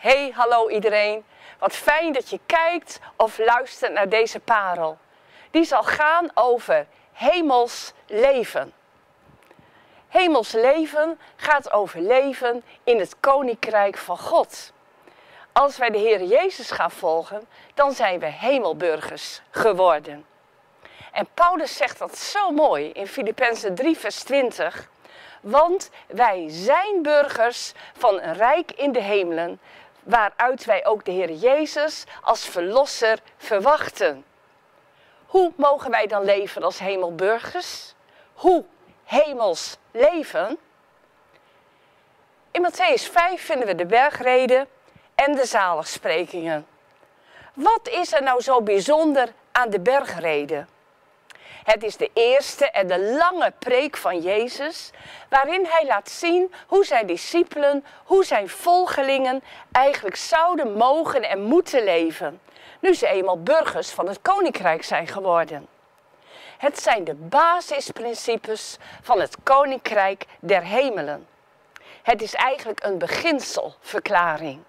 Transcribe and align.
Hey, 0.00 0.32
hallo 0.34 0.68
iedereen. 0.68 1.24
Wat 1.58 1.74
fijn 1.74 2.12
dat 2.12 2.30
je 2.30 2.40
kijkt 2.46 3.00
of 3.16 3.38
luistert 3.38 3.92
naar 3.92 4.08
deze 4.08 4.40
parel. 4.40 4.98
Die 5.50 5.64
zal 5.64 5.82
gaan 5.82 6.30
over 6.34 6.86
hemels 7.12 7.92
leven. 8.06 8.72
Hemels 10.08 10.52
leven 10.52 11.18
gaat 11.36 11.72
over 11.72 12.00
leven 12.00 12.64
in 12.84 12.98
het 12.98 13.20
koninkrijk 13.20 13.96
van 13.96 14.18
God. 14.18 14.72
Als 15.52 15.76
wij 15.76 15.90
de 15.90 15.98
Heer 15.98 16.22
Jezus 16.22 16.70
gaan 16.70 16.90
volgen, 16.90 17.48
dan 17.74 17.92
zijn 17.92 18.18
we 18.18 18.26
hemelburgers 18.26 19.40
geworden. 19.50 20.26
En 21.12 21.28
Paulus 21.34 21.76
zegt 21.76 21.98
dat 21.98 22.18
zo 22.18 22.50
mooi 22.50 22.90
in 22.90 23.06
Filippenzen 23.06 23.74
3, 23.74 23.98
vers 23.98 24.22
20. 24.22 24.88
Want 25.40 25.90
wij 26.06 26.44
zijn 26.48 27.02
burgers 27.02 27.72
van 27.96 28.20
een 28.20 28.34
rijk 28.34 28.72
in 28.72 28.92
de 28.92 29.02
hemelen, 29.02 29.60
waaruit 30.10 30.64
wij 30.64 30.86
ook 30.86 31.04
de 31.04 31.10
Heer 31.10 31.32
Jezus 31.32 32.04
als 32.22 32.46
verlosser 32.46 33.18
verwachten. 33.36 34.24
Hoe 35.26 35.52
mogen 35.56 35.90
wij 35.90 36.06
dan 36.06 36.24
leven 36.24 36.62
als 36.62 36.78
hemelburgers? 36.78 37.94
Hoe 38.34 38.64
hemels 39.04 39.76
leven? 39.90 40.58
In 42.50 42.68
Matthäus 42.70 43.10
5 43.10 43.44
vinden 43.44 43.66
we 43.66 43.74
de 43.74 43.86
bergreden 43.86 44.68
en 45.14 45.34
de 45.34 45.46
zaligsprekingen. 45.46 46.66
Wat 47.54 47.88
is 47.88 48.12
er 48.12 48.22
nou 48.22 48.40
zo 48.40 48.62
bijzonder 48.62 49.28
aan 49.52 49.70
de 49.70 49.80
bergreden? 49.80 50.68
Het 51.64 51.82
is 51.82 51.96
de 51.96 52.10
eerste 52.14 52.70
en 52.70 52.86
de 52.86 53.00
lange 53.18 53.52
preek 53.58 53.96
van 53.96 54.20
Jezus, 54.20 54.90
waarin 55.28 55.66
hij 55.68 55.86
laat 55.86 56.10
zien 56.10 56.52
hoe 56.66 56.84
zijn 56.84 57.06
discipelen, 57.06 57.84
hoe 58.04 58.24
zijn 58.24 58.48
volgelingen 58.48 59.42
eigenlijk 59.72 60.16
zouden 60.16 60.72
mogen 60.72 61.22
en 61.22 61.42
moeten 61.42 61.84
leven, 61.84 62.40
nu 62.80 62.94
ze 62.94 63.06
eenmaal 63.06 63.42
burgers 63.42 63.90
van 63.90 64.08
het 64.08 64.22
koninkrijk 64.22 64.84
zijn 64.84 65.06
geworden. 65.06 65.68
Het 66.58 66.80
zijn 66.80 67.04
de 67.04 67.14
basisprincipes 67.14 68.76
van 69.02 69.20
het 69.20 69.36
koninkrijk 69.42 70.26
der 70.40 70.64
hemelen. 70.64 71.26
Het 72.02 72.22
is 72.22 72.34
eigenlijk 72.34 72.84
een 72.84 72.98
beginselverklaring. 72.98 74.62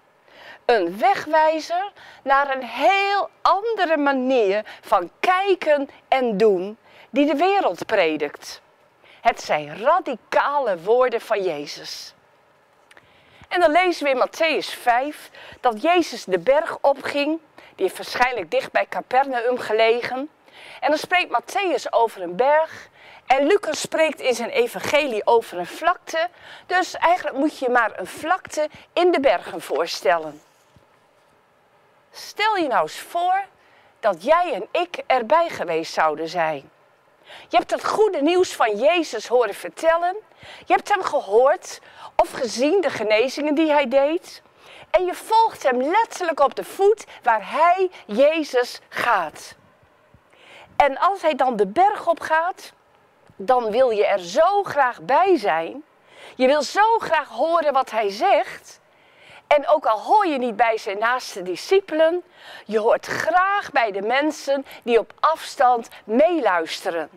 Een 0.64 0.98
wegwijzer 0.98 1.92
naar 2.22 2.56
een 2.56 2.62
heel 2.62 3.28
andere 3.42 3.96
manier 3.96 4.64
van 4.80 5.10
kijken 5.20 5.88
en 6.08 6.36
doen 6.36 6.78
die 7.12 7.26
de 7.26 7.36
wereld 7.36 7.86
predikt. 7.86 8.60
Het 9.20 9.42
zijn 9.42 9.78
radicale 9.78 10.82
woorden 10.82 11.20
van 11.20 11.42
Jezus. 11.42 12.14
En 13.48 13.60
dan 13.60 13.70
lezen 13.70 14.04
we 14.04 14.10
in 14.10 14.28
Matthäus 14.28 14.80
5 14.80 15.30
dat 15.60 15.82
Jezus 15.82 16.24
de 16.24 16.38
berg 16.38 16.78
opging. 16.80 17.40
Die 17.54 17.86
heeft 17.86 17.96
waarschijnlijk 17.96 18.50
dicht 18.50 18.72
bij 18.72 18.86
Capernaum 18.88 19.58
gelegen. 19.58 20.30
En 20.80 20.88
dan 20.88 20.98
spreekt 20.98 21.40
Matthäus 21.40 21.90
over 21.90 22.22
een 22.22 22.36
berg. 22.36 22.88
En 23.26 23.46
Lucas 23.46 23.80
spreekt 23.80 24.20
in 24.20 24.34
zijn 24.34 24.50
evangelie 24.50 25.26
over 25.26 25.58
een 25.58 25.66
vlakte. 25.66 26.28
Dus 26.66 26.94
eigenlijk 26.94 27.36
moet 27.36 27.58
je 27.58 27.68
maar 27.68 27.98
een 27.98 28.06
vlakte 28.06 28.68
in 28.92 29.10
de 29.10 29.20
bergen 29.20 29.60
voorstellen. 29.60 30.42
Stel 32.10 32.56
je 32.56 32.68
nou 32.68 32.82
eens 32.82 33.00
voor 33.00 33.44
dat 34.00 34.24
jij 34.24 34.52
en 34.52 34.80
ik 34.80 35.02
erbij 35.06 35.48
geweest 35.48 35.92
zouden 35.92 36.28
zijn. 36.28 36.70
Je 37.48 37.56
hebt 37.56 37.70
het 37.70 37.84
goede 37.84 38.22
nieuws 38.22 38.54
van 38.54 38.76
Jezus 38.76 39.26
horen 39.26 39.54
vertellen. 39.54 40.16
Je 40.66 40.72
hebt 40.72 40.88
hem 40.88 41.02
gehoord 41.02 41.80
of 42.16 42.32
gezien 42.32 42.80
de 42.80 42.90
genezingen 42.90 43.54
die 43.54 43.70
hij 43.70 43.88
deed. 43.88 44.42
En 44.90 45.04
je 45.04 45.14
volgt 45.14 45.62
hem 45.62 45.82
letterlijk 45.82 46.40
op 46.40 46.54
de 46.54 46.64
voet 46.64 47.04
waar 47.22 47.50
hij, 47.50 47.90
Jezus, 48.06 48.80
gaat. 48.88 49.54
En 50.76 50.98
als 50.98 51.22
hij 51.22 51.34
dan 51.34 51.56
de 51.56 51.66
berg 51.66 52.06
op 52.06 52.20
gaat, 52.20 52.72
dan 53.36 53.70
wil 53.70 53.90
je 53.90 54.06
er 54.06 54.18
zo 54.18 54.62
graag 54.62 55.02
bij 55.02 55.38
zijn. 55.38 55.84
Je 56.36 56.46
wil 56.46 56.62
zo 56.62 56.98
graag 56.98 57.28
horen 57.28 57.72
wat 57.72 57.90
hij 57.90 58.10
zegt. 58.10 58.80
En 59.46 59.68
ook 59.68 59.86
al 59.86 60.00
hoor 60.00 60.26
je 60.26 60.38
niet 60.38 60.56
bij 60.56 60.78
zijn 60.78 60.98
naaste 60.98 61.42
discipelen, 61.42 62.22
je 62.64 62.78
hoort 62.78 63.06
graag 63.06 63.70
bij 63.70 63.92
de 63.92 64.02
mensen 64.02 64.66
die 64.82 64.98
op 64.98 65.12
afstand 65.20 65.88
meeluisteren. 66.04 67.10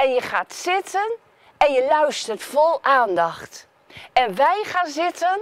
En 0.00 0.10
je 0.14 0.20
gaat 0.20 0.54
zitten 0.54 1.16
en 1.56 1.72
je 1.72 1.84
luistert 1.84 2.42
vol 2.42 2.82
aandacht. 2.82 3.66
En 4.12 4.34
wij 4.34 4.62
gaan 4.64 4.86
zitten 4.86 5.40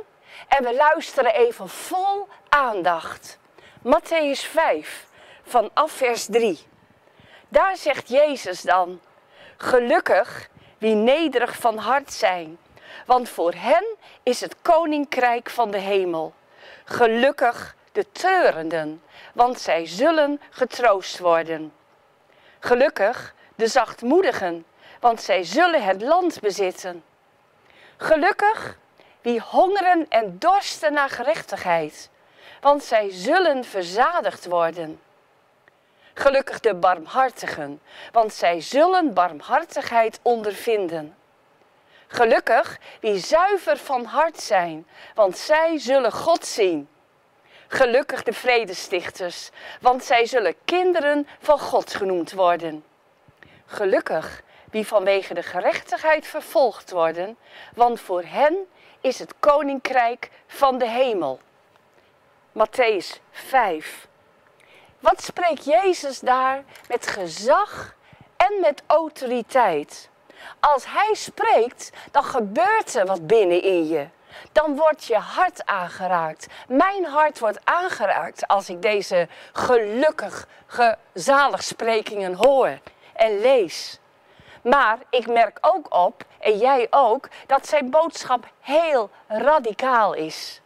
en 0.49 0.65
we 0.65 0.75
luisteren 0.75 1.35
even 1.35 1.69
vol 1.69 2.29
aandacht. 2.49 3.39
Matthäus 3.83 4.41
5, 4.51 5.07
vanaf 5.43 5.93
vers 5.93 6.27
3. 6.27 6.67
Daar 7.49 7.77
zegt 7.77 8.09
Jezus 8.09 8.63
dan: 8.63 9.01
Gelukkig 9.57 10.49
wie 10.79 10.95
nederig 10.95 11.57
van 11.57 11.77
hart 11.77 12.13
zijn, 12.13 12.59
want 13.07 13.29
voor 13.29 13.53
hen 13.53 13.85
is 14.23 14.41
het 14.41 14.57
koninkrijk 14.63 15.51
van 15.51 15.71
de 15.71 15.79
hemel. 15.79 16.35
Gelukkig 16.85 17.77
de 17.93 18.13
treurenden, 18.13 19.03
want 19.35 19.61
zij 19.61 19.87
zullen 19.87 20.41
getroost 20.51 21.19
worden. 21.19 21.73
Gelukkig 22.59 23.37
de 23.59 23.67
zachtmoedigen, 23.67 24.65
want 25.01 25.23
zij 25.23 25.45
zullen 25.45 25.83
het 25.83 26.03
land 26.03 26.41
bezitten. 26.41 27.05
Gelukkig 27.97 28.79
wie 29.21 29.41
hongeren 29.41 30.07
en 30.09 30.39
dorsten 30.39 30.93
naar 30.93 31.11
gerechtigheid, 31.11 32.11
want 32.61 32.85
zij 32.85 33.11
zullen 33.11 33.65
verzadigd 33.65 34.47
worden. 34.47 35.01
Gelukkig 36.15 36.61
de 36.61 36.75
barmhartigen, 36.75 37.81
want 38.13 38.33
zij 38.33 38.61
zullen 38.61 39.15
barmhartigheid 39.15 40.21
ondervinden. 40.23 41.17
Gelukkig 42.07 42.79
wie 43.01 43.19
zuiver 43.19 43.77
van 43.77 44.05
hart 44.05 44.41
zijn, 44.41 44.87
want 45.15 45.39
zij 45.39 45.79
zullen 45.79 46.13
God 46.13 46.47
zien. 46.47 46.89
Gelukkig 47.69 48.23
de 48.23 48.33
vredestichters, 48.33 49.51
want 49.81 50.05
zij 50.05 50.27
zullen 50.27 50.55
kinderen 50.65 51.29
van 51.41 51.59
God 51.59 51.95
genoemd 51.95 52.33
worden. 52.33 52.85
Gelukkig 53.71 54.43
wie 54.71 54.87
vanwege 54.87 55.35
de 55.35 55.43
gerechtigheid 55.43 56.27
vervolgd 56.27 56.91
worden, 56.91 57.37
want 57.75 58.01
voor 58.01 58.23
hen 58.23 58.57
is 59.01 59.19
het 59.19 59.35
koninkrijk 59.41 60.31
van 60.47 60.79
de 60.79 60.89
hemel. 60.89 61.41
Matthäus 62.53 63.21
5. 63.31 64.09
Wat 65.01 65.23
spreekt 65.23 65.65
Jezus 65.65 66.21
daar 66.21 66.63
met 66.89 67.07
gezag 67.07 67.95
en 68.37 68.61
met 68.61 68.83
autoriteit? 68.87 70.11
Als 70.61 70.85
hij 70.87 71.15
spreekt, 71.15 71.91
dan 72.11 72.25
gebeurt 72.25 72.95
er 72.95 73.07
wat 73.07 73.27
binnen 73.27 73.63
in 73.63 73.89
je. 73.89 74.09
Dan 74.53 74.77
wordt 74.77 75.05
je 75.05 75.17
hart 75.17 75.67
aangeraakt. 75.67 76.47
Mijn 76.69 77.05
hart 77.05 77.39
wordt 77.39 77.61
aangeraakt 77.65 78.47
als 78.47 78.69
ik 78.69 78.83
deze 78.83 79.29
gelukkig, 79.53 80.49
zaligsprekingen 81.13 82.35
hoor 82.35 82.79
en 83.19 83.41
lees. 83.41 83.99
Maar 84.63 84.99
ik 85.11 85.27
merk 85.27 85.59
ook 85.61 85.95
op, 85.95 86.25
en 86.39 86.59
jij 86.59 86.87
ook, 86.91 87.29
dat 87.47 87.67
zijn 87.67 87.91
boodschap 87.91 88.47
heel 88.61 89.11
radicaal 89.27 90.15
is. 90.15 90.61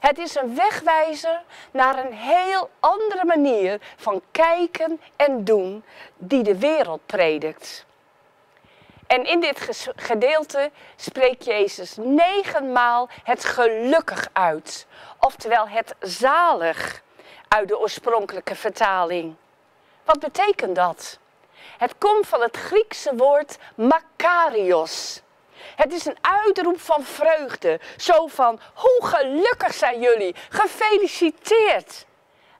Het 0.00 0.18
is 0.18 0.34
een 0.34 0.54
wegwijzer 0.54 1.42
naar 1.70 1.98
een 1.98 2.12
heel 2.12 2.70
andere 2.80 3.24
manier 3.24 3.80
van 3.96 4.22
kijken 4.30 5.00
en 5.16 5.44
doen 5.44 5.84
die 6.16 6.42
de 6.42 6.58
wereld 6.58 7.06
predikt. 7.06 7.86
En 9.06 9.24
in 9.24 9.40
dit 9.40 9.88
gedeelte 9.96 10.70
spreekt 10.96 11.44
Jezus 11.44 11.96
negenmaal 11.96 13.08
het 13.22 13.44
gelukkig 13.44 14.28
uit. 14.32 14.86
Oftewel 15.20 15.68
het 15.68 15.94
zalig 16.00 17.02
uit 17.48 17.68
de 17.68 17.78
oorspronkelijke 17.78 18.54
vertaling. 18.54 19.34
Wat 20.04 20.20
betekent 20.20 20.76
dat? 20.76 21.18
Het 21.78 21.94
komt 21.98 22.26
van 22.26 22.40
het 22.40 22.56
Griekse 22.56 23.16
woord 23.16 23.56
makarios. 23.76 25.22
Het 25.76 25.92
is 25.92 26.04
een 26.04 26.18
uitroep 26.20 26.80
van 26.80 27.04
vreugde. 27.04 27.80
Zo 27.96 28.26
van, 28.26 28.60
hoe 28.74 29.00
gelukkig 29.06 29.74
zijn 29.74 30.00
jullie? 30.00 30.34
Gefeliciteerd. 30.48 32.06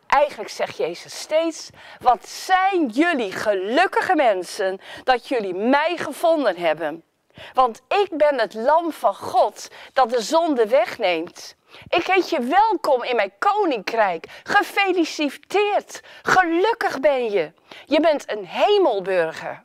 Eigenlijk 0.06 0.50
zegt 0.50 0.76
Jezus 0.76 1.20
steeds, 1.20 1.70
wat 2.00 2.28
zijn 2.28 2.86
jullie 2.86 3.32
gelukkige 3.32 4.14
mensen 4.14 4.80
dat 5.04 5.28
jullie 5.28 5.54
mij 5.54 5.96
gevonden 5.96 6.56
hebben. 6.56 7.04
Want 7.52 7.82
ik 7.88 8.08
ben 8.10 8.38
het 8.38 8.54
lam 8.54 8.92
van 8.92 9.14
God 9.14 9.68
dat 9.92 10.10
de 10.10 10.22
zonde 10.22 10.66
wegneemt. 10.66 11.56
Ik 11.88 12.06
heet 12.06 12.30
je 12.30 12.40
welkom 12.40 13.02
in 13.02 13.16
mijn 13.16 13.32
koninkrijk. 13.38 14.26
Gefeliciteerd. 14.42 16.00
Gelukkig 16.22 17.00
ben 17.00 17.30
je. 17.30 17.52
Je 17.86 18.00
bent 18.00 18.30
een 18.30 18.46
hemelburger. 18.46 19.64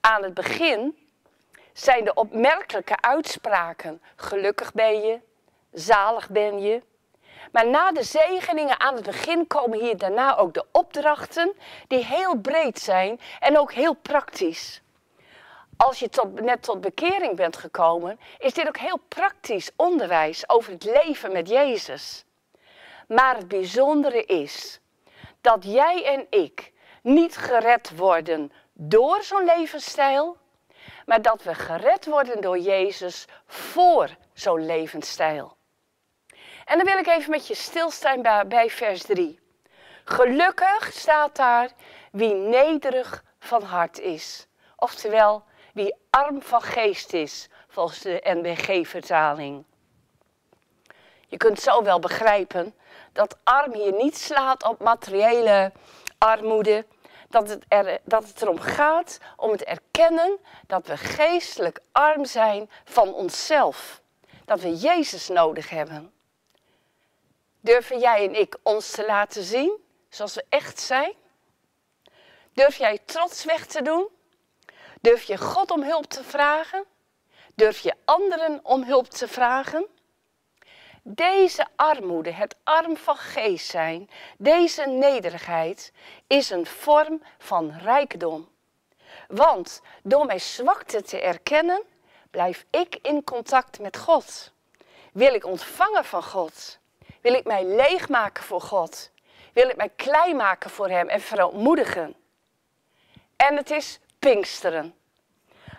Aan 0.00 0.22
het 0.22 0.34
begin 0.34 1.08
zijn 1.72 2.04
de 2.04 2.14
opmerkelijke 2.14 3.00
uitspraken: 3.00 4.02
gelukkig 4.16 4.72
ben 4.72 5.00
je, 5.00 5.20
zalig 5.72 6.28
ben 6.28 6.60
je. 6.60 6.82
Maar 7.52 7.66
na 7.66 7.92
de 7.92 8.02
zegeningen 8.02 8.80
aan 8.80 8.94
het 8.94 9.04
begin 9.04 9.46
komen 9.46 9.80
hier 9.80 9.96
daarna 9.96 10.36
ook 10.36 10.54
de 10.54 10.64
opdrachten, 10.72 11.56
die 11.88 12.04
heel 12.04 12.34
breed 12.34 12.78
zijn 12.78 13.20
en 13.40 13.58
ook 13.58 13.72
heel 13.72 13.94
praktisch. 13.94 14.82
Als 15.76 15.98
je 15.98 16.08
tot, 16.08 16.40
net 16.40 16.62
tot 16.62 16.80
bekering 16.80 17.36
bent 17.36 17.56
gekomen, 17.56 18.20
is 18.38 18.54
dit 18.54 18.68
ook 18.68 18.76
heel 18.76 19.00
praktisch 19.08 19.70
onderwijs 19.76 20.48
over 20.48 20.72
het 20.72 20.84
leven 20.84 21.32
met 21.32 21.48
Jezus. 21.48 22.24
Maar 23.08 23.36
het 23.36 23.48
bijzondere 23.48 24.24
is 24.24 24.80
dat 25.40 25.64
jij 25.64 26.04
en 26.04 26.26
ik 26.40 26.72
niet 27.02 27.36
gered 27.36 27.96
worden 27.96 28.52
door 28.72 29.22
zo'n 29.22 29.44
levensstijl, 29.44 30.36
maar 31.06 31.22
dat 31.22 31.42
we 31.42 31.54
gered 31.54 32.06
worden 32.06 32.40
door 32.40 32.58
Jezus 32.58 33.24
voor 33.46 34.16
zo'n 34.32 34.66
levensstijl. 34.66 35.56
En 36.64 36.76
dan 36.76 36.86
wil 36.86 36.98
ik 36.98 37.06
even 37.06 37.30
met 37.30 37.46
je 37.46 37.54
stilstaan 37.54 38.22
bij, 38.22 38.46
bij 38.46 38.70
vers 38.70 39.02
3. 39.02 39.40
Gelukkig 40.04 40.92
staat 40.92 41.36
daar 41.36 41.70
wie 42.12 42.34
nederig 42.34 43.24
van 43.38 43.62
hart 43.62 43.98
is. 43.98 44.46
Oftewel, 44.76 45.44
wie 45.76 45.94
arm 46.10 46.42
van 46.42 46.62
geest 46.62 47.12
is, 47.12 47.48
volgens 47.68 47.98
de 48.00 48.20
NBG-vertaling. 48.24 49.64
Je 51.26 51.36
kunt 51.36 51.60
zo 51.60 51.82
wel 51.82 51.98
begrijpen 51.98 52.74
dat 53.12 53.38
arm 53.44 53.72
hier 53.74 53.92
niet 53.92 54.16
slaat 54.16 54.64
op 54.64 54.80
materiële 54.80 55.72
armoede. 56.18 56.86
Dat 57.28 57.48
het, 57.48 57.64
er, 57.68 57.98
dat 58.04 58.28
het 58.28 58.42
erom 58.42 58.58
gaat 58.58 59.18
om 59.36 59.50
het 59.50 59.64
erkennen 59.64 60.38
dat 60.66 60.86
we 60.86 60.96
geestelijk 60.96 61.80
arm 61.92 62.24
zijn 62.24 62.70
van 62.84 63.14
onszelf. 63.14 64.00
Dat 64.44 64.60
we 64.60 64.76
Jezus 64.76 65.28
nodig 65.28 65.70
hebben. 65.70 66.12
Durven 67.60 67.98
jij 67.98 68.24
en 68.24 68.40
ik 68.40 68.56
ons 68.62 68.90
te 68.90 69.06
laten 69.06 69.42
zien 69.42 69.80
zoals 70.08 70.34
we 70.34 70.44
echt 70.48 70.80
zijn? 70.80 71.12
Durf 72.52 72.76
jij 72.76 72.98
trots 73.04 73.44
weg 73.44 73.66
te 73.66 73.82
doen? 73.82 74.14
Durf 75.00 75.22
je 75.22 75.36
God 75.36 75.70
om 75.70 75.82
hulp 75.82 76.04
te 76.04 76.24
vragen? 76.24 76.84
Durf 77.54 77.78
je 77.78 77.94
anderen 78.04 78.60
om 78.62 78.84
hulp 78.84 79.08
te 79.08 79.28
vragen? 79.28 79.86
Deze 81.02 81.66
armoede, 81.76 82.30
het 82.30 82.56
arm 82.64 82.96
van 82.96 83.16
geest 83.16 83.70
zijn, 83.70 84.10
deze 84.38 84.86
nederigheid 84.86 85.92
is 86.26 86.50
een 86.50 86.66
vorm 86.66 87.22
van 87.38 87.70
rijkdom. 87.70 88.48
Want 89.28 89.80
door 90.02 90.26
mijn 90.26 90.40
zwakte 90.40 91.02
te 91.02 91.20
erkennen, 91.20 91.82
blijf 92.30 92.64
ik 92.70 92.98
in 93.02 93.24
contact 93.24 93.78
met 93.78 93.96
God. 93.96 94.52
Wil 95.12 95.34
ik 95.34 95.44
ontvangen 95.44 96.04
van 96.04 96.22
God? 96.22 96.78
Wil 97.20 97.34
ik 97.34 97.44
mij 97.44 97.64
leegmaken 97.64 98.44
voor 98.44 98.60
God? 98.60 99.10
Wil 99.52 99.68
ik 99.68 99.76
mij 99.76 99.90
klein 99.96 100.36
maken 100.36 100.70
voor 100.70 100.88
Hem 100.88 101.08
en 101.08 101.20
verontmoedigen? 101.20 102.16
En 103.36 103.56
het 103.56 103.70
is 103.70 103.98
Pinksteren. 104.26 104.94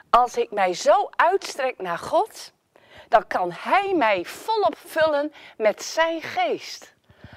Als 0.09 0.37
ik 0.37 0.51
mij 0.51 0.73
zo 0.73 1.09
uitstrek 1.15 1.77
naar 1.77 1.97
God, 1.97 2.51
dan 3.07 3.27
kan 3.27 3.51
Hij 3.51 3.93
mij 3.95 4.25
volop 4.25 4.77
vullen 4.77 5.33
met 5.57 5.83
Zijn 5.83 6.21
geest. 6.21 6.93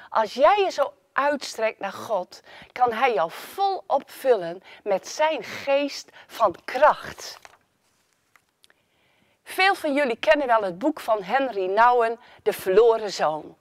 Als 0.09 0.35
jij 0.35 0.59
je 0.59 0.71
zo 0.71 0.93
uitstrekt 1.13 1.79
naar 1.79 1.93
God, 1.93 2.41
kan 2.73 2.93
Hij 2.93 3.15
jou 3.15 3.31
volop 3.31 4.11
vullen 4.11 4.63
met 4.83 5.09
Zijn 5.09 5.45
geest 5.45 6.09
van 6.27 6.55
kracht. 6.65 7.39
Veel 9.45 9.75
van 9.75 9.95
jullie 9.95 10.17
kennen 10.17 10.47
wel 10.47 10.63
het 10.63 10.79
boek 10.79 11.01
van 11.01 11.23
Henry 11.23 11.67
Nouwen, 11.67 12.21
De 12.43 12.53
Verloren 12.53 13.13
Zoon. 13.13 13.57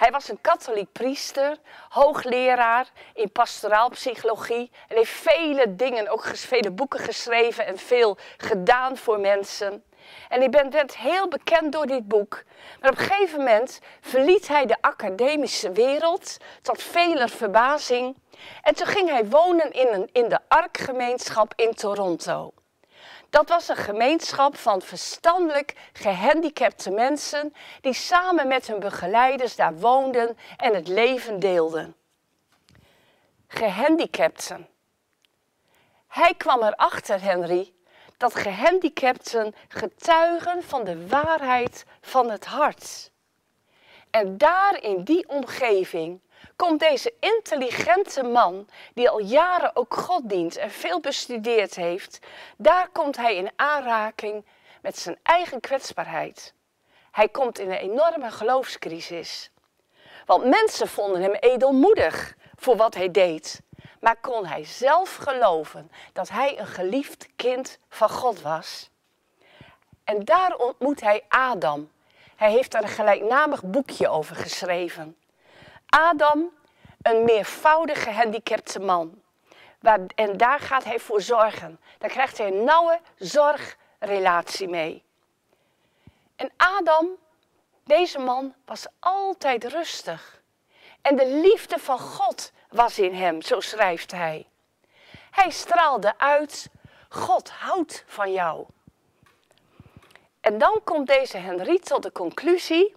Hij 0.00 0.10
was 0.10 0.28
een 0.28 0.40
katholiek 0.40 0.92
priester, 0.92 1.56
hoogleraar 1.88 2.86
in 3.14 3.32
pastoraalpsychologie 3.32 4.70
en 4.88 4.96
heeft 4.96 5.10
vele 5.10 5.76
dingen, 5.76 6.08
ook 6.08 6.24
vele 6.24 6.70
boeken 6.70 7.00
geschreven 7.00 7.66
en 7.66 7.78
veel 7.78 8.18
gedaan 8.36 8.96
voor 8.96 9.20
mensen. 9.20 9.84
En 10.28 10.42
ik 10.42 10.50
ben 10.50 10.70
werd 10.70 10.96
heel 10.96 11.28
bekend 11.28 11.72
door 11.72 11.86
dit 11.86 12.08
boek. 12.08 12.42
Maar 12.80 12.90
op 12.90 12.98
een 12.98 13.04
gegeven 13.04 13.38
moment 13.38 13.80
verliet 14.00 14.48
hij 14.48 14.66
de 14.66 14.76
academische 14.80 15.72
wereld, 15.72 16.36
tot 16.62 16.82
veler 16.82 17.28
verbazing. 17.28 18.16
En 18.62 18.74
toen 18.74 18.86
ging 18.86 19.08
hij 19.08 19.26
wonen 19.26 19.70
in, 19.70 19.88
een, 19.92 20.08
in 20.12 20.28
de 20.28 20.38
Arkgemeenschap 20.48 21.52
in 21.56 21.74
Toronto. 21.74 22.52
Dat 23.30 23.48
was 23.48 23.68
een 23.68 23.76
gemeenschap 23.76 24.56
van 24.56 24.82
verstandelijk 24.82 25.74
gehandicapte 25.92 26.90
mensen 26.90 27.54
die 27.80 27.92
samen 27.92 28.48
met 28.48 28.66
hun 28.66 28.80
begeleiders 28.80 29.56
daar 29.56 29.78
woonden 29.78 30.38
en 30.56 30.74
het 30.74 30.88
leven 30.88 31.40
deelden. 31.40 31.96
Gehandicapten. 33.48 34.68
Hij 36.08 36.34
kwam 36.34 36.62
erachter, 36.62 37.22
Henry, 37.22 37.72
dat 38.16 38.34
gehandicapten 38.34 39.54
getuigen 39.68 40.62
van 40.62 40.84
de 40.84 41.06
waarheid 41.06 41.84
van 42.00 42.30
het 42.30 42.44
hart. 42.44 43.10
En 44.10 44.38
daar 44.38 44.82
in 44.82 45.04
die 45.04 45.28
omgeving 45.28 46.20
komt 46.56 46.80
deze 46.80 47.12
intelligente 47.20 48.22
man, 48.22 48.68
die 48.94 49.10
al 49.10 49.18
jaren 49.18 49.76
ook 49.76 49.94
God 49.94 50.28
dient 50.28 50.56
en 50.56 50.70
veel 50.70 51.00
bestudeerd 51.00 51.74
heeft, 51.74 52.18
daar 52.56 52.88
komt 52.88 53.16
hij 53.16 53.36
in 53.36 53.50
aanraking 53.56 54.44
met 54.82 54.98
zijn 54.98 55.18
eigen 55.22 55.60
kwetsbaarheid. 55.60 56.54
Hij 57.10 57.28
komt 57.28 57.58
in 57.58 57.70
een 57.70 57.76
enorme 57.76 58.30
geloofscrisis. 58.30 59.50
Want 60.26 60.44
mensen 60.44 60.88
vonden 60.88 61.22
hem 61.22 61.34
edelmoedig 61.34 62.34
voor 62.56 62.76
wat 62.76 62.94
hij 62.94 63.10
deed. 63.10 63.60
Maar 64.00 64.16
kon 64.16 64.46
hij 64.46 64.64
zelf 64.64 65.16
geloven 65.16 65.90
dat 66.12 66.28
hij 66.28 66.58
een 66.58 66.66
geliefd 66.66 67.28
kind 67.36 67.78
van 67.88 68.10
God 68.10 68.40
was? 68.40 68.90
En 70.04 70.24
daar 70.24 70.56
ontmoet 70.56 71.00
hij 71.00 71.24
Adam. 71.28 71.90
Hij 72.36 72.50
heeft 72.50 72.70
daar 72.70 72.82
een 72.82 72.88
gelijknamig 72.88 73.62
boekje 73.64 74.08
over 74.08 74.36
geschreven. 74.36 75.16
Adam, 75.90 76.50
een 77.02 77.24
meervoudig 77.24 78.02
gehandicapte 78.02 78.80
man. 78.80 79.22
En 80.14 80.36
daar 80.36 80.60
gaat 80.60 80.84
hij 80.84 80.98
voor 80.98 81.22
zorgen. 81.22 81.80
Daar 81.98 82.10
krijgt 82.10 82.38
hij 82.38 82.46
een 82.46 82.64
nauwe 82.64 83.00
zorgrelatie 83.16 84.68
mee. 84.68 85.04
En 86.36 86.52
Adam, 86.56 87.08
deze 87.84 88.18
man, 88.18 88.54
was 88.64 88.86
altijd 88.98 89.64
rustig. 89.64 90.42
En 91.02 91.16
de 91.16 91.26
liefde 91.26 91.78
van 91.78 91.98
God 91.98 92.52
was 92.68 92.98
in 92.98 93.14
hem, 93.14 93.42
zo 93.42 93.60
schrijft 93.60 94.10
hij. 94.10 94.48
Hij 95.30 95.50
straalde 95.50 96.18
uit, 96.18 96.70
God 97.08 97.50
houdt 97.50 98.04
van 98.06 98.32
jou. 98.32 98.66
En 100.40 100.58
dan 100.58 100.80
komt 100.84 101.06
deze 101.06 101.36
Henry 101.36 101.78
tot 101.78 102.02
de 102.02 102.12
conclusie 102.12 102.96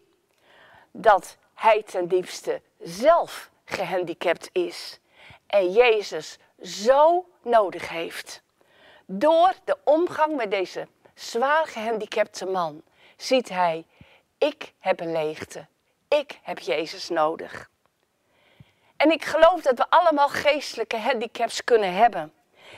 dat 0.91 1.37
hij 1.63 1.83
ten 1.83 2.07
diepste 2.07 2.61
zelf 2.79 3.49
gehandicapt 3.65 4.49
is 4.51 4.99
en 5.47 5.71
Jezus 5.71 6.37
zo 6.61 7.25
nodig 7.41 7.89
heeft. 7.89 8.41
Door 9.05 9.53
de 9.63 9.77
omgang 9.83 10.35
met 10.35 10.51
deze 10.51 10.87
zwaar 11.13 11.67
gehandicapte 11.67 12.45
man 12.45 12.83
ziet 13.17 13.49
hij, 13.49 13.85
ik 14.37 14.73
heb 14.79 14.99
een 14.99 15.11
leegte, 15.11 15.65
ik 16.07 16.39
heb 16.41 16.59
Jezus 16.59 17.09
nodig. 17.09 17.69
En 18.97 19.11
ik 19.11 19.25
geloof 19.25 19.61
dat 19.61 19.77
we 19.77 19.89
allemaal 19.89 20.29
geestelijke 20.29 20.97
handicaps 20.97 21.63
kunnen 21.63 21.93
hebben. 21.93 22.33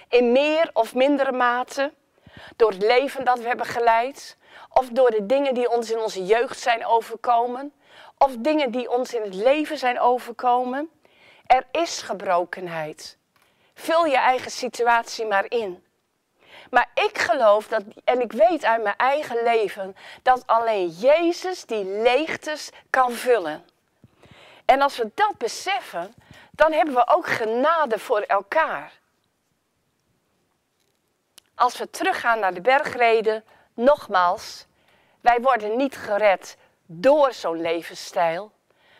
In 0.09 0.31
meer 0.31 0.69
of 0.73 0.95
mindere 0.95 1.31
mate. 1.31 1.93
Door 2.55 2.71
het 2.71 2.83
leven 2.83 3.25
dat 3.25 3.39
we 3.39 3.47
hebben 3.47 3.65
geleid. 3.65 4.37
Of 4.69 4.89
door 4.89 5.11
de 5.11 5.25
dingen 5.25 5.53
die 5.53 5.69
ons 5.69 5.91
in 5.91 5.99
onze 5.99 6.25
jeugd 6.25 6.59
zijn 6.59 6.85
overkomen. 6.85 7.73
Of 8.17 8.35
dingen 8.37 8.71
die 8.71 8.89
ons 8.89 9.13
in 9.13 9.21
het 9.21 9.33
leven 9.33 9.77
zijn 9.77 9.99
overkomen. 9.99 10.89
Er 11.45 11.67
is 11.71 12.01
gebrokenheid. 12.01 13.17
Vul 13.73 14.05
je 14.05 14.17
eigen 14.17 14.51
situatie 14.51 15.25
maar 15.25 15.45
in. 15.49 15.83
Maar 16.69 16.89
ik 16.93 17.17
geloof 17.17 17.67
dat, 17.67 17.83
en 18.03 18.21
ik 18.21 18.31
weet 18.31 18.65
uit 18.65 18.83
mijn 18.83 18.95
eigen 18.97 19.43
leven, 19.43 19.95
dat 20.21 20.47
alleen 20.47 20.87
Jezus 20.89 21.65
die 21.65 21.83
leegtes 21.85 22.69
kan 22.89 23.11
vullen. 23.11 23.65
En 24.65 24.81
als 24.81 24.97
we 24.97 25.11
dat 25.13 25.37
beseffen, 25.37 26.13
dan 26.51 26.71
hebben 26.71 26.95
we 26.95 27.07
ook 27.07 27.27
genade 27.27 27.99
voor 27.99 28.19
elkaar. 28.21 28.91
Als 31.55 31.77
we 31.77 31.89
teruggaan 31.89 32.39
naar 32.39 32.53
de 32.53 32.61
bergreden, 32.61 33.43
nogmaals, 33.73 34.65
wij 35.21 35.41
worden 35.41 35.77
niet 35.77 35.97
gered 35.97 36.57
door 36.85 37.33
zo'n 37.33 37.61
levensstijl, 37.61 38.51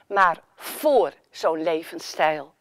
maar 0.08 0.39
voor 0.56 1.13
zo'n 1.32 1.63
levensstijl. 1.63 2.54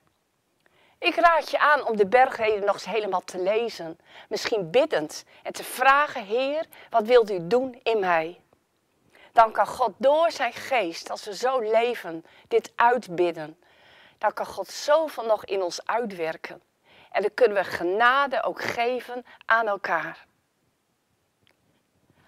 Ik 0.98 1.14
raad 1.14 1.50
je 1.50 1.58
aan 1.58 1.86
om 1.86 1.96
de 1.96 2.06
bergreden 2.06 2.64
nog 2.64 2.74
eens 2.74 2.84
helemaal 2.84 3.24
te 3.24 3.38
lezen, 3.38 3.98
misschien 4.28 4.70
biddend 4.70 5.24
en 5.42 5.52
te 5.52 5.64
vragen, 5.64 6.24
Heer, 6.24 6.66
wat 6.90 7.06
wilt 7.06 7.30
u 7.30 7.46
doen 7.46 7.80
in 7.82 7.98
mij? 7.98 8.42
dan 9.34 9.52
kan 9.52 9.66
God 9.66 9.92
door 9.96 10.30
zijn 10.30 10.52
geest, 10.52 11.10
als 11.10 11.24
we 11.24 11.36
zo 11.36 11.60
leven, 11.60 12.24
dit 12.48 12.72
uitbidden. 12.74 13.58
Dan 14.18 14.32
kan 14.32 14.46
God 14.46 14.68
zoveel 14.68 15.24
nog 15.24 15.44
in 15.44 15.62
ons 15.62 15.86
uitwerken. 15.86 16.62
En 17.10 17.22
dan 17.22 17.34
kunnen 17.34 17.56
we 17.56 17.64
genade 17.64 18.42
ook 18.42 18.62
geven 18.62 19.26
aan 19.44 19.66
elkaar. 19.66 20.26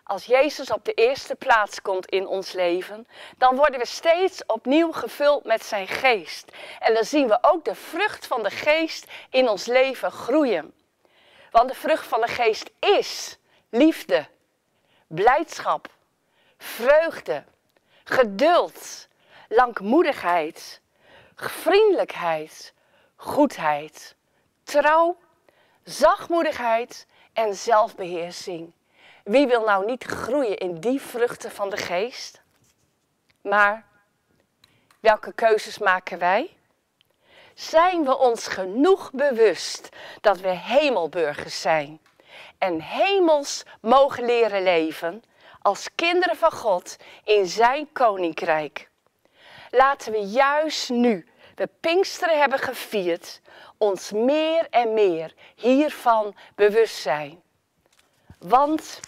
Als 0.09 0.25
Jezus 0.25 0.71
op 0.71 0.85
de 0.85 0.93
eerste 0.93 1.35
plaats 1.35 1.83
komt 1.83 2.07
in 2.07 2.27
ons 2.27 2.53
leven, 2.53 3.07
dan 3.37 3.57
worden 3.57 3.81
we 3.81 3.87
steeds 3.87 4.47
opnieuw 4.47 4.93
gevuld 4.93 5.45
met 5.45 5.65
zijn 5.65 5.89
geest. 5.89 6.53
En 6.79 6.95
dan 6.95 7.05
zien 7.05 7.29
we 7.29 7.39
ook 7.41 7.65
de 7.65 7.75
vrucht 7.75 8.27
van 8.27 8.43
de 8.43 8.51
geest 8.51 9.07
in 9.31 9.49
ons 9.49 9.67
leven 9.67 10.11
groeien. 10.11 10.75
Want 11.51 11.69
de 11.69 11.75
vrucht 11.75 12.07
van 12.07 12.21
de 12.21 12.27
geest 12.27 12.71
is 12.79 13.39
liefde, 13.71 14.27
blijdschap, 15.07 15.89
vreugde, 16.59 17.45
geduld, 18.05 19.09
langmoedigheid, 19.49 20.81
vriendelijkheid, 21.37 22.73
goedheid, 23.17 24.15
trouw, 24.63 25.17
zachtmoedigheid 25.85 27.07
en 27.33 27.55
zelfbeheersing. 27.55 28.73
Wie 29.27 29.47
wil 29.47 29.65
nou 29.65 29.85
niet 29.85 30.05
groeien 30.05 30.57
in 30.57 30.81
die 30.81 31.01
vruchten 31.01 31.51
van 31.51 31.71
de 31.71 31.77
geest? 31.77 32.41
Maar 33.41 33.87
welke 35.01 35.33
keuzes 35.33 35.79
maken 35.79 36.19
wij? 36.19 36.57
Zijn 37.55 38.05
we 38.05 38.19
ons 38.19 38.47
genoeg 38.47 39.11
bewust 39.13 39.89
dat 40.21 40.41
we 40.41 40.49
hemelburgers 40.49 41.61
zijn 41.61 42.01
en 42.59 42.81
hemels 42.81 43.63
mogen 43.81 44.25
leren 44.25 44.63
leven 44.63 45.23
als 45.63 45.89
kinderen 45.95 46.37
van 46.37 46.53
God 46.53 46.97
in 47.25 47.47
zijn 47.47 47.93
koninkrijk? 47.93 48.89
Laten 49.71 50.13
we 50.13 50.19
juist 50.19 50.91
nu 50.91 51.27
we 51.55 51.69
Pinksteren 51.81 52.39
hebben 52.39 52.59
gevierd, 52.59 53.41
ons 53.77 54.13
meer 54.13 54.67
en 54.71 54.95
meer 54.95 55.35
hiervan 55.55 56.37
bewust 56.55 56.97
zijn. 56.97 57.43
Want 58.39 59.01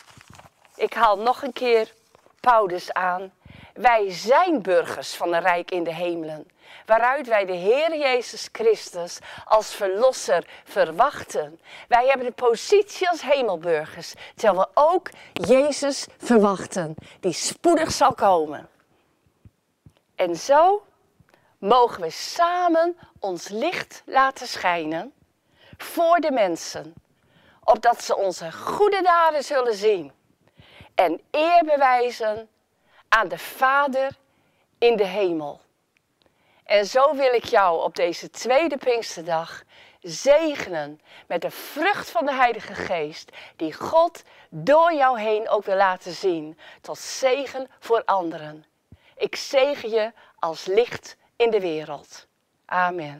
ik 0.79 0.95
haal 0.95 1.19
nog 1.19 1.43
een 1.43 1.53
keer 1.53 1.95
Paulus 2.41 2.93
aan. 2.93 3.33
Wij 3.75 4.11
zijn 4.11 4.63
burgers 4.63 5.15
van 5.15 5.35
een 5.35 5.41
rijk 5.41 5.71
in 5.71 5.85
de 5.85 5.95
hemelen, 5.95 6.49
waaruit 6.87 7.27
wij 7.27 7.45
de 7.45 7.53
Heer 7.53 7.99
Jezus 7.99 8.49
Christus 8.53 9.19
als 9.45 9.75
verlosser 9.75 10.47
verwachten. 10.65 11.61
Wij 11.89 12.07
hebben 12.07 12.27
de 12.27 12.33
positie 12.33 13.09
als 13.09 13.23
hemelburgers, 13.23 14.15
terwijl 14.35 14.61
we 14.61 14.81
ook 14.81 15.11
Jezus 15.33 16.07
verwachten, 16.19 16.95
die 17.21 17.33
spoedig 17.33 17.93
zal 17.93 18.15
komen. 18.15 18.69
En 20.15 20.37
zo 20.37 20.87
mogen 21.59 22.01
we 22.01 22.11
samen 22.11 22.99
ons 23.19 23.49
licht 23.49 24.03
laten 24.07 24.47
schijnen 24.47 25.13
voor 25.77 26.17
de 26.21 26.31
mensen, 26.31 26.95
opdat 27.65 28.03
ze 28.03 28.17
onze 28.17 28.53
goede 28.53 29.03
daden 29.03 29.45
zullen 29.45 29.75
zien 29.75 30.13
en 30.99 31.21
eer 31.31 31.65
bewijzen 31.65 32.49
aan 33.09 33.29
de 33.29 33.39
Vader 33.39 34.17
in 34.79 34.97
de 34.97 35.07
hemel. 35.07 35.61
En 36.65 36.87
zo 36.87 37.15
wil 37.15 37.33
ik 37.33 37.45
jou 37.45 37.83
op 37.83 37.95
deze 37.95 38.31
tweede 38.31 38.77
Pinksterdag 38.77 39.63
zegenen 40.01 41.01
met 41.27 41.43
de 41.43 41.51
vrucht 41.51 42.11
van 42.11 42.27
de 42.27 42.33
Heilige 42.33 42.75
Geest, 42.75 43.31
die 43.57 43.73
God 43.73 44.23
door 44.49 44.95
jou 44.95 45.21
heen 45.21 45.49
ook 45.49 45.65
wil 45.65 45.77
laten 45.77 46.13
zien, 46.13 46.59
tot 46.81 46.99
zegen 46.99 47.71
voor 47.79 48.03
anderen. 48.05 48.65
Ik 49.17 49.37
zegen 49.37 49.91
je 49.91 50.13
als 50.39 50.65
licht 50.67 51.17
in 51.37 51.51
de 51.51 51.61
wereld. 51.61 52.27
Amen. 52.65 53.17